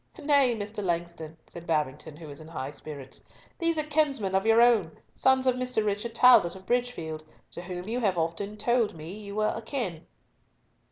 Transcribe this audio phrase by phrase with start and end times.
[0.17, 0.83] "Nay, Mr.
[0.83, 3.23] Langston," said Babington, who was in high spirits,
[3.59, 5.85] "these are kinsmen of your own, sons of Mr.
[5.85, 10.07] Richard Talbot of Bridgefield, to whom you have often told me you were akin."